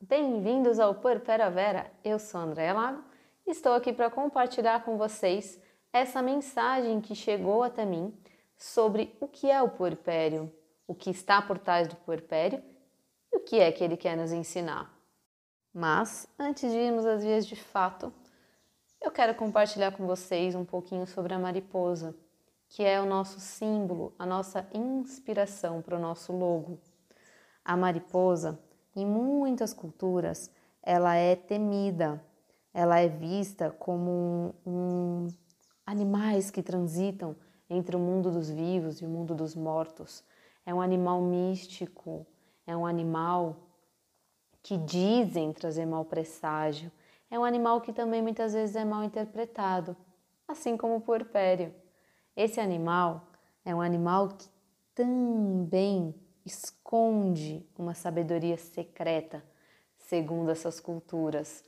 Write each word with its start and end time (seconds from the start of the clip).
Bem-vindos 0.00 0.78
ao 0.78 0.94
Puerpera 0.94 1.50
Vera. 1.50 1.90
Eu 2.04 2.20
sou 2.20 2.40
Andréa 2.40 2.72
Lago 2.72 3.02
e 3.44 3.50
estou 3.50 3.72
aqui 3.72 3.92
para 3.92 4.08
compartilhar 4.08 4.84
com 4.84 4.96
vocês 4.96 5.60
essa 5.92 6.22
mensagem 6.22 7.00
que 7.00 7.12
chegou 7.12 7.64
até 7.64 7.84
mim 7.84 8.16
sobre 8.56 9.12
o 9.20 9.26
que 9.26 9.50
é 9.50 9.60
o 9.60 9.68
puerpério, 9.68 10.54
o 10.86 10.94
que 10.94 11.10
está 11.10 11.42
por 11.42 11.58
trás 11.58 11.88
do 11.88 11.96
puerpério 11.96 12.62
e 13.32 13.38
o 13.38 13.40
que 13.40 13.58
é 13.58 13.72
que 13.72 13.82
ele 13.82 13.96
quer 13.96 14.16
nos 14.16 14.30
ensinar. 14.30 14.96
Mas, 15.74 16.28
antes 16.38 16.70
de 16.70 16.78
irmos 16.78 17.04
às 17.04 17.24
vias 17.24 17.44
de 17.44 17.56
fato, 17.56 18.12
eu 19.00 19.10
quero 19.10 19.34
compartilhar 19.34 19.90
com 19.96 20.06
vocês 20.06 20.54
um 20.54 20.64
pouquinho 20.64 21.08
sobre 21.08 21.34
a 21.34 21.40
mariposa, 21.40 22.14
que 22.68 22.84
é 22.84 23.00
o 23.00 23.06
nosso 23.06 23.40
símbolo, 23.40 24.14
a 24.16 24.24
nossa 24.24 24.64
inspiração 24.72 25.82
para 25.82 25.96
o 25.96 26.00
nosso 26.00 26.32
logo. 26.32 26.78
A 27.64 27.76
mariposa 27.76 28.60
em 28.94 29.06
muitas 29.06 29.72
culturas, 29.72 30.50
ela 30.82 31.14
é 31.14 31.36
temida, 31.36 32.22
ela 32.74 32.98
é 32.98 33.08
vista 33.08 33.70
como 33.70 34.54
um, 34.66 34.70
um, 34.70 35.28
animais 35.86 36.50
que 36.50 36.62
transitam 36.62 37.36
entre 37.68 37.96
o 37.96 37.98
mundo 37.98 38.30
dos 38.30 38.50
vivos 38.50 39.00
e 39.00 39.04
o 39.04 39.08
mundo 39.08 39.34
dos 39.34 39.54
mortos. 39.54 40.24
É 40.64 40.74
um 40.74 40.80
animal 40.80 41.20
místico, 41.20 42.26
é 42.66 42.76
um 42.76 42.86
animal 42.86 43.56
que 44.62 44.76
dizem 44.76 45.52
trazer 45.52 45.86
mau 45.86 46.04
presságio. 46.04 46.90
É 47.30 47.38
um 47.38 47.44
animal 47.44 47.80
que 47.80 47.92
também 47.92 48.22
muitas 48.22 48.52
vezes 48.52 48.76
é 48.76 48.84
mal 48.84 49.02
interpretado, 49.02 49.96
assim 50.46 50.76
como 50.76 50.96
o 50.96 51.00
puerpério. 51.00 51.74
Esse 52.36 52.60
animal 52.60 53.26
é 53.64 53.74
um 53.74 53.80
animal 53.80 54.28
que 54.28 54.48
também 54.94 56.14
esconde 56.44 57.64
uma 57.78 57.94
sabedoria 57.94 58.56
secreta, 58.56 59.42
segundo 59.96 60.50
essas 60.50 60.80
culturas. 60.80 61.64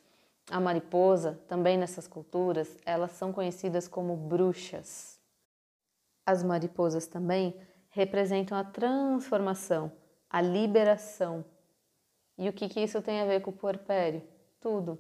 A 0.51 0.61
mariposa, 0.61 1.41
também 1.49 1.79
nessas 1.79 2.07
culturas, 2.07 2.77
elas 2.85 3.13
são 3.13 3.33
conhecidas 3.33 3.89
como 3.89 4.17
bruxas. 4.17 5.19
As 6.27 6.43
mariposas 6.43 7.07
também 7.07 7.59
representam 7.91 8.57
a 8.59 8.65
transformação, 8.65 9.93
a 10.29 10.41
liberação. 10.41 11.45
E 12.37 12.49
o 12.49 12.53
que, 12.53 12.69
que 12.69 12.81
isso 12.81 13.01
tem 13.01 13.21
a 13.21 13.27
ver 13.27 13.41
com 13.41 13.51
o 13.51 13.55
puerpério? 13.55 14.23
Tudo. 14.61 14.99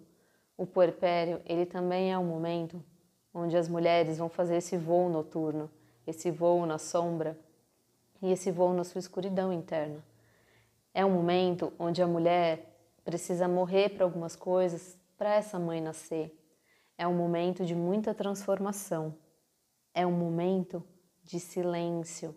O 0.56 0.64
puerpério, 0.64 1.42
ele 1.44 1.66
também 1.66 2.12
é 2.12 2.18
um 2.18 2.24
momento 2.24 2.82
onde 3.34 3.56
as 3.56 3.68
mulheres 3.68 4.18
vão 4.18 4.28
fazer 4.28 4.56
esse 4.56 4.76
voo 4.76 5.08
noturno, 5.08 5.68
esse 6.06 6.30
voo 6.30 6.64
na 6.64 6.78
sombra, 6.78 7.36
e 8.24 8.32
esse 8.32 8.50
voo 8.50 8.72
na 8.72 8.84
sua 8.84 8.98
escuridão 8.98 9.52
interna. 9.52 10.02
É 10.94 11.04
um 11.04 11.10
momento 11.10 11.74
onde 11.78 12.00
a 12.00 12.06
mulher 12.06 12.74
precisa 13.04 13.46
morrer 13.46 13.90
para 13.90 14.04
algumas 14.04 14.34
coisas 14.34 14.98
para 15.18 15.34
essa 15.34 15.58
mãe 15.58 15.78
nascer. 15.78 16.34
É 16.96 17.06
um 17.06 17.14
momento 17.14 17.66
de 17.66 17.74
muita 17.74 18.14
transformação. 18.14 19.14
É 19.92 20.06
um 20.06 20.12
momento 20.12 20.82
de 21.22 21.38
silêncio. 21.38 22.34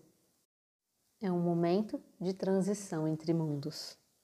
É 1.21 1.31
um 1.31 1.39
momento 1.39 2.03
de 2.19 2.33
transição 2.33 3.07
entre 3.07 3.33
mundos. 3.33 3.97